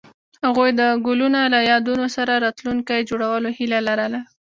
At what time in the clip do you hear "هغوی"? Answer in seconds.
0.45-0.69